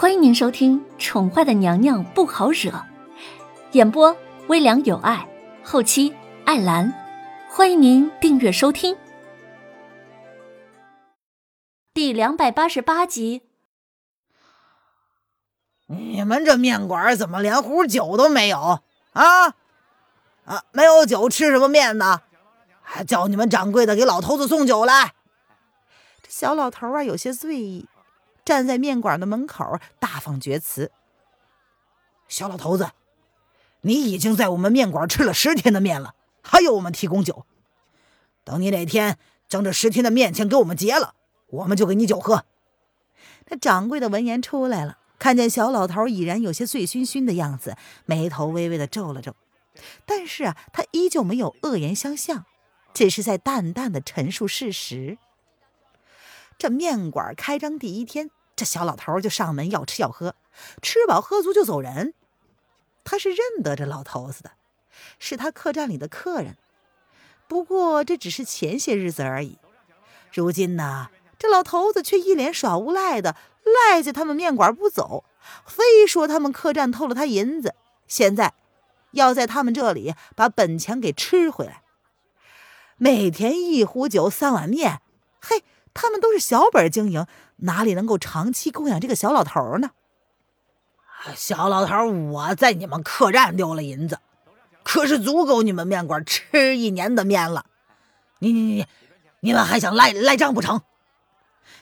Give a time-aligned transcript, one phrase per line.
[0.00, 2.70] 欢迎您收听《宠坏的娘娘不好惹》，
[3.72, 5.28] 演播微凉有爱，
[5.64, 6.14] 后期
[6.44, 6.94] 艾兰。
[7.50, 8.96] 欢迎您订阅收听。
[11.92, 13.42] 第两百八十八集。
[15.88, 18.78] 你们这面馆怎么连壶酒都没有
[19.14, 19.48] 啊？
[20.44, 22.20] 啊，没有酒吃什么面呢？
[22.82, 25.14] 还叫你们掌柜的给老头子送酒来。
[26.22, 27.88] 这小老头啊，有些醉意。
[28.48, 30.90] 站在面馆的门口，大放厥词
[32.28, 32.92] ：“小老头子，
[33.82, 37.44] 你已经在我们面馆吃了十天的面了，还有我们提供酒。
[38.44, 39.18] 等你哪天
[39.50, 41.14] 将这十天的面钱给我们结了，
[41.48, 42.46] 我们就给你酒喝。”
[43.48, 49.36] 那掌柜的闻言出来了，看见小老头已然有些醉醺醺的样子，眉头微微的皱了皱，
[50.06, 52.46] 但是啊，他依旧没有恶言相向，
[52.94, 55.18] 只是在淡淡的陈述事实。
[56.56, 58.30] 这面馆开张第一天。
[58.58, 60.34] 这小老头就上门要吃要喝，
[60.82, 62.12] 吃饱喝足就走人。
[63.04, 64.50] 他是认得这老头子的，
[65.20, 66.56] 是他客栈里的客人。
[67.46, 69.58] 不过这只是前些日子而已。
[70.32, 75.22] 如今呢，这老头子却一脸耍无赖的赖在他们面馆不走，
[75.64, 77.76] 非说他们客栈偷了他银子，
[78.08, 78.54] 现在
[79.12, 81.82] 要在他们这里把本钱给吃回来。
[82.96, 85.00] 每天一壶酒三碗面，
[85.40, 85.62] 嘿，
[85.94, 87.24] 他们都是小本经营。
[87.58, 89.90] 哪里能够长期供养这个小老头呢？
[91.34, 94.20] 小老头，我在你们客栈丢了银子，
[94.84, 97.66] 可是足够你们面馆吃一年的面了。
[98.38, 98.86] 你你你，
[99.40, 100.82] 你们还想赖赖账不成？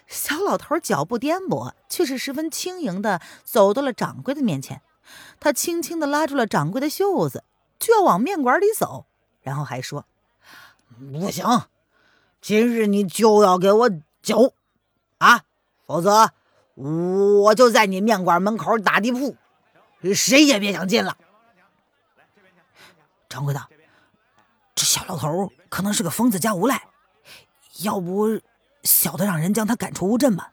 [0.06, 4.80] 小老头脚步颠簸，却是十分轻盈的走到了掌柜的面前。
[5.38, 7.44] 他轻轻的拉住了掌柜的袖子，
[7.78, 9.04] 就要往面馆里走，
[9.42, 10.06] 然后还说
[10.98, 11.44] ：“不行，
[12.40, 13.90] 今日你就要给我
[14.22, 14.54] 酒
[15.18, 15.42] 啊！”
[15.86, 16.30] 否则，
[16.74, 19.36] 我就在你面馆门口打地铺，
[20.14, 21.16] 谁也别想进了。
[23.28, 23.68] 掌柜的，
[24.74, 26.88] 这小老头可能是个疯子加无赖，
[27.82, 28.40] 要不
[28.82, 30.52] 小的让人将他赶出乌镇吧？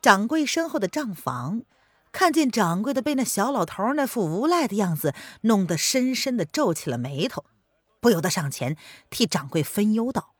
[0.00, 1.62] 掌柜身后的账房
[2.10, 7.44] 看见掌柜的被那小老头那副无赖的样子弄得深深的皱起了眉头，
[8.00, 8.76] 不由得上前
[9.10, 10.34] 替掌柜分忧道：“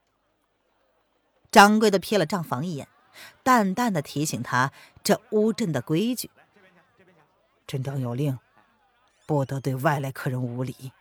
[1.53, 2.89] 掌柜的瞥了账房一眼。”
[3.43, 6.31] 淡淡的提醒他，这乌镇的规矩，
[7.67, 8.39] 镇长有令，
[9.27, 10.93] 不得对外来客人无礼。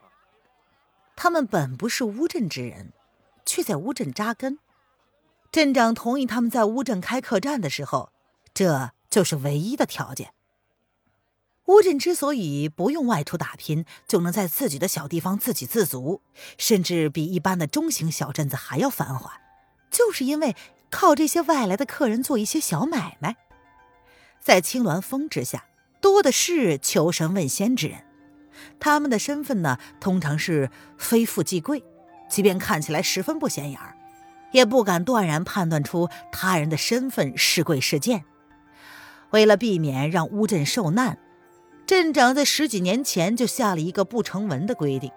[1.15, 2.93] 他们本不是乌镇之人，
[3.45, 4.57] 却在乌镇扎根。
[5.51, 8.11] 镇长同意他们在乌镇开客栈的时候，
[8.53, 10.33] 这就是唯一的条件。
[11.65, 16.21] 乌镇之所以不用外出打拼，就能在自己的小地方自给自足，
[16.57, 19.39] 甚至比一般的中型小镇子还要繁华，
[19.91, 20.55] 就是因为。
[20.91, 23.37] 靠这些外来的客人做一些小买卖，
[24.39, 25.63] 在青鸾峰之下，
[26.01, 28.03] 多的是求神问仙之人。
[28.79, 31.83] 他们的身份呢，通常是非富即贵，
[32.29, 33.95] 即便看起来十分不显眼儿，
[34.51, 38.23] 也不敢断然判断出他人的身份是贵是贱。
[39.31, 41.17] 为了避免让乌镇受难，
[41.87, 45.09] 镇长在十几年前就下了一个不成文的规定：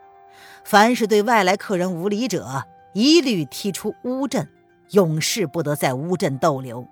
[0.64, 2.64] 凡是对外来客人无礼者，
[2.94, 4.48] 一律踢出乌镇。
[4.90, 6.86] 永世不得在乌镇逗留。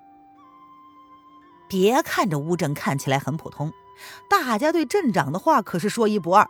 [1.68, 3.72] 别看这乌镇看起来很普通，
[4.28, 6.46] 大家对镇长的话可是说一不二。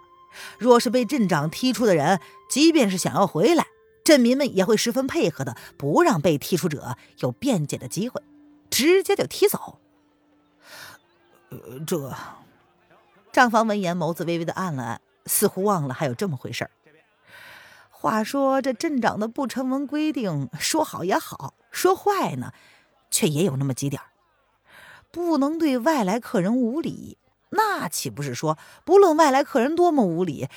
[0.58, 3.66] 若是被镇长踢出的人，即便是想要回来，
[4.02, 8.22] 镇民们也会十分配合的，不让被踢出者有辩解的机会，
[8.70, 9.78] 直接就踢走。
[11.50, 12.14] 呃，这
[13.30, 16.70] 账房闻言，眸子微微的暗了暗，似乎忘了还有这么回事儿。
[18.02, 22.52] 话说这镇长的不成文规定，说好也好，说坏呢，
[23.12, 24.02] 却也有那么几点
[25.12, 27.16] 不能对外来客人无礼。
[27.50, 30.48] 那岂不是说，不论外来客人多么无礼，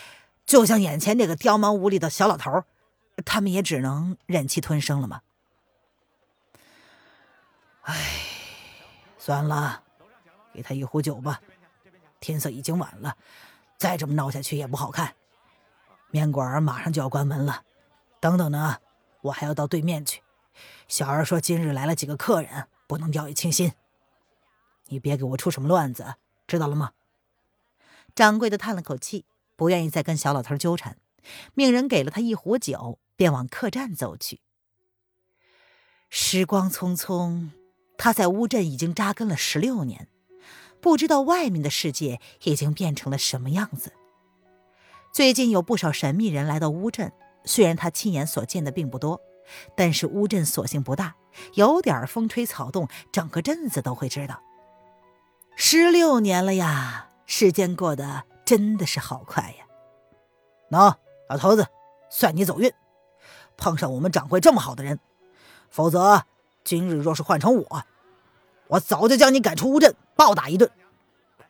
[0.43, 2.63] 就像眼前这个刁蛮无礼的小老头，
[3.23, 5.21] 他们也只能忍气吞声了吗？
[7.83, 7.93] 唉，
[9.19, 9.83] 算了，
[10.51, 11.39] 给他一壶酒吧。
[12.19, 13.15] 天色已经晚了，
[13.77, 15.13] 再这么闹下去也不好看。
[16.15, 17.65] 面馆马上就要关门了，
[18.21, 18.77] 等等呢，
[19.19, 20.21] 我还要到对面去。
[20.87, 23.73] 小二说今日来了几个客人，不能掉以轻心。
[24.85, 26.15] 你别给我出什么乱子，
[26.47, 26.93] 知道了吗？
[28.15, 29.25] 掌柜的叹了口气，
[29.57, 30.95] 不愿意再跟小老头纠缠，
[31.53, 34.39] 命人给了他一壶酒，便往客栈走去。
[36.09, 37.49] 时光匆匆，
[37.97, 40.07] 他在乌镇已经扎根了十六年，
[40.79, 43.91] 不知道外面的世界已经变成了什么样子。
[45.15, 47.13] 最近有不少神秘人来到乌镇，
[47.45, 49.21] 虽然他亲眼所见的并不多，
[49.73, 51.15] 但是乌镇所幸不大，
[51.53, 54.41] 有点风吹草动，整个镇子都会知道。
[55.55, 59.65] 十六年了呀，时间过得真的是好快呀。
[60.69, 60.95] 喏，
[61.29, 61.65] 老头子，
[62.09, 62.69] 算你走运，
[63.55, 64.99] 碰上我们掌柜这么好的人，
[65.69, 66.25] 否则
[66.65, 67.83] 今日若是换成我，
[68.67, 70.69] 我早就将你赶出乌镇，暴打一顿。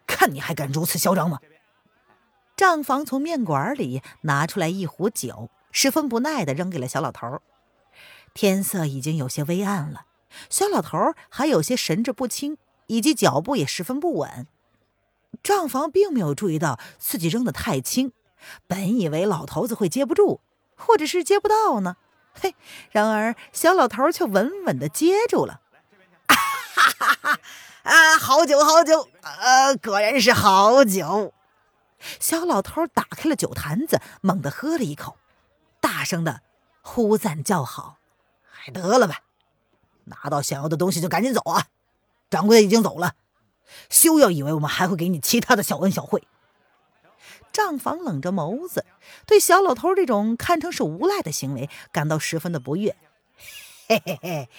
[0.05, 1.39] 看你还敢如此嚣张吗？
[2.55, 7.41] 账房从面馆里拿出来一壶酒，十分不耐的扔给了小老头。
[8.33, 10.05] 天色已经有些微暗了，
[10.49, 10.97] 小老头
[11.29, 12.57] 还有些神志不清。
[12.87, 14.45] 以及脚步也十分不稳，
[15.41, 18.11] 账房并没有注意到自己扔的太轻，
[18.67, 20.39] 本以为老头子会接不住，
[20.75, 21.97] 或者是接不到呢。
[22.39, 22.53] 嘿，
[22.91, 25.61] 然而小老头却稳稳的接住了。
[26.27, 26.35] 哈
[26.95, 27.39] 哈哈！
[27.81, 31.33] 啊，好酒好酒，呃，果然是好酒。
[32.19, 35.17] 小老头打开了酒坛子，猛地喝了一口，
[35.79, 36.41] 大声的
[36.81, 37.97] 呼赞叫好。
[38.49, 39.21] 还得了吧，
[40.05, 41.67] 拿到想要的东西就赶紧走啊！
[42.29, 43.13] 掌柜的已经走了，
[43.89, 46.27] 休要以为我们还会给你其他的小恩小惠。
[47.51, 48.85] 账房冷着眸子，
[49.25, 52.95] 对小老头这种堪称是无赖的行为感到十分的不悦。
[53.87, 54.49] 嘿嘿嘿，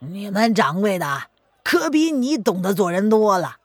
[0.00, 1.28] 你们掌柜的
[1.62, 3.58] 可比你懂得做人多了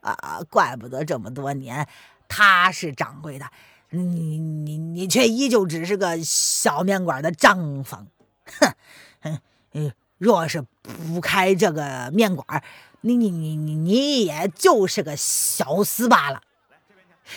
[0.00, 0.40] 啊！
[0.50, 1.88] 怪不得这么多年
[2.28, 3.46] 他是掌柜的，
[3.90, 8.06] 你你你却依旧只是个小面馆的账房。
[8.46, 8.74] 哼，
[9.20, 9.38] 哼
[9.72, 9.92] 嗯。
[10.18, 12.62] 若是不开这个面馆，
[13.00, 16.42] 你你你你你也就是个小厮罢了。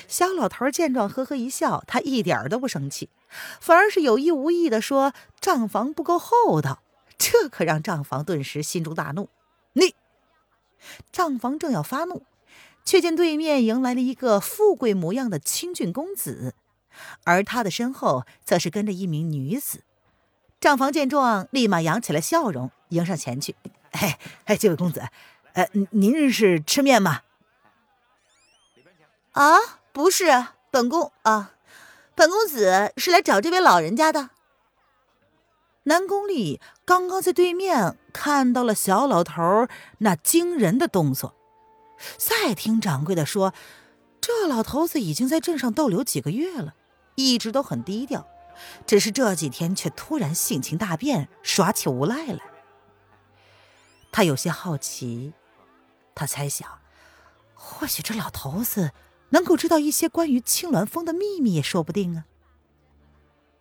[0.10, 3.10] 小老头见状，呵呵一笑，他一点都不生气，
[3.62, 6.83] 反而是有意无意的说：“账房不够厚道。”
[7.18, 9.30] 这可让账房顿时心中大怒。
[9.71, 9.95] 你，
[11.13, 12.25] 账房正要发怒，
[12.85, 16.53] 却见对面迎来了一个富贵模样的清俊公子，
[17.24, 19.83] 而他的身后则是跟着一名女子。
[20.59, 23.56] 账房见状，立马扬起了笑容，迎上前去。
[23.91, 25.03] 哎哎，这位公子，
[25.53, 27.21] 呃，您是吃面吗？
[29.33, 29.57] 啊，
[29.91, 31.53] 不是，本公啊，
[32.15, 34.29] 本公子是来找这位老人家的。
[35.83, 41.36] 南宫丽刚刚在对面看到了小老头那惊人的动作，
[42.17, 43.53] 再听掌柜的说，
[44.19, 46.75] 这老头子已经在镇上逗留几个月了，
[47.15, 48.27] 一直都很低调。
[48.85, 52.39] 只是这几天却突然性情大变，耍起无赖来。
[54.11, 55.33] 他有些好奇，
[56.13, 56.69] 他猜想，
[57.55, 58.91] 或许这老头子
[59.29, 62.25] 能够知道一些关于青鸾峰的秘密也说不定啊。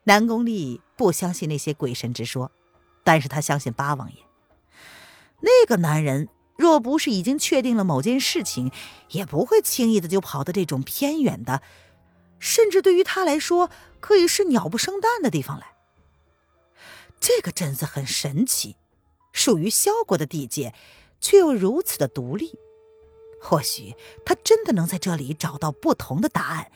[0.04, 2.52] 南宫丽不相信那些鬼神之说，
[3.02, 4.18] 但是他相信八王爷。
[5.40, 8.70] 那个男人若不是已经确定了某件事情，
[9.10, 11.62] 也不会轻易的就跑到这种偏远的。
[12.38, 13.70] 甚至对于他来说，
[14.00, 15.74] 可以是鸟不生蛋的地方来。
[17.20, 18.76] 这个镇子很神奇，
[19.32, 20.74] 属于萧国的地界，
[21.20, 22.58] 却又如此的独立。
[23.40, 23.94] 或许
[24.24, 26.70] 他真的能在这里找到不同的答案，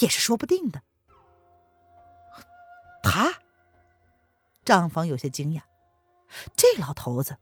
[0.00, 0.82] 也是说不定的。
[3.02, 3.40] 他，
[4.64, 5.62] 账房有些惊讶，
[6.56, 7.38] 这老头子，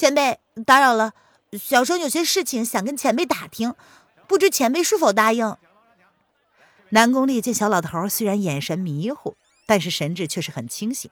[0.00, 1.12] 前辈打扰了，
[1.52, 3.74] 小生有些事情想跟前辈打听，
[4.26, 5.54] 不知前辈是否答应。
[6.88, 9.36] 南宫烈见小老头虽然眼神迷糊，
[9.66, 11.10] 但是神智却是很清醒。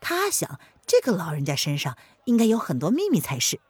[0.00, 3.60] 他想，这个老人家身上应该有很多秘密才是。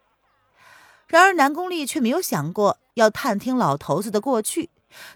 [1.07, 4.69] 然而南宫烈却没有想过要探听老头子的过去，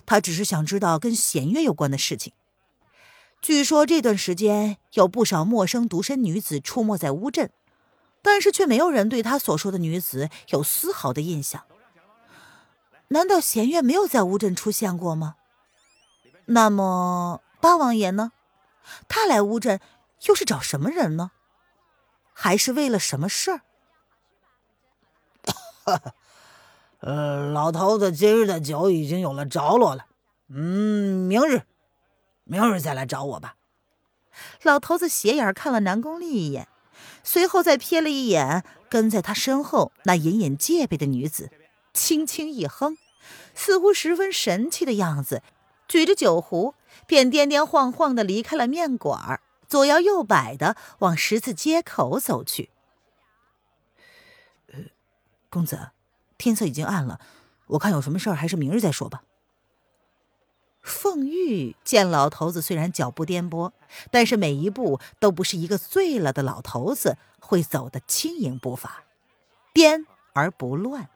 [0.06, 2.34] 他只是想知道跟弦月有关的事情。
[3.42, 7.50] 据说这段时间有不少陌生独身女子出没在乌镇，
[8.26, 11.64] 但是却没有人对他所说的女子有丝毫的印象。
[13.10, 15.36] 难道弦月没有在乌镇出现过吗？
[16.46, 18.32] 那么八王爷呢？
[19.08, 19.80] 他来乌镇
[20.24, 21.30] 又是找什么人呢？
[22.34, 23.62] 还是为了什么事儿？
[27.02, 30.08] 呃，老头子今日的酒已经有了着落了。
[30.48, 31.62] 嗯，明日，
[32.44, 33.56] 明日再来找我吧。
[34.64, 36.68] 老头子斜眼看了南宫丽一眼，
[37.24, 41.52] 随后再瞥了一眼跟在他身后那隐隐戒备的女子，
[41.94, 42.98] 轻轻一哼，
[43.54, 45.42] 似乎十分神气的样子。
[45.88, 46.74] 举着酒壶，
[47.06, 52.72] 便颠颠晃晃的离开了面馆，左摇右摆的往十字街口走去。
[54.74, 54.80] 呃，
[55.50, 55.92] 公子，
[56.38, 57.20] 天色已经暗了，
[57.68, 59.22] 我看有什么事儿还是明日再说吧。
[60.86, 63.72] 凤玉见老头子虽然脚步颠簸，
[64.12, 69.04] 但是每一步都不是一个醉了的老头子会走的轻盈步伐，
[69.74, 71.10] 颠而不乱。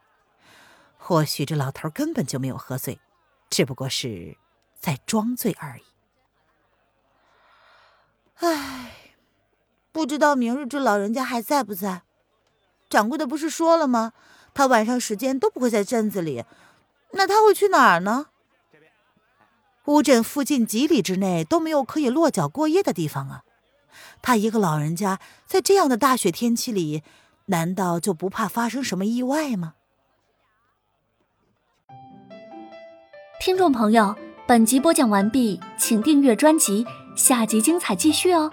[0.97, 2.99] 或许这老头根本就没有喝醉，
[3.49, 4.38] 只不过是。
[4.81, 5.83] 在装醉而已。
[8.35, 9.11] 唉，
[9.91, 12.03] 不知道明日这老人家还在不在？
[12.89, 14.13] 掌柜的不是说了吗？
[14.53, 16.45] 他晚上时间都不会在镇子里，
[17.11, 18.27] 那他会去哪儿呢？
[19.89, 23.41] 乌镇附近几里之内都没有可以落脚过夜的地方啊！
[24.22, 27.01] 他一个老人家在这样的大雪天气里，
[27.48, 29.74] 难道就不怕发生什么意外吗？
[33.41, 34.15] 听众朋友，
[34.48, 38.51] 本集播讲完毕，请订阅专辑，下集精彩继续哦。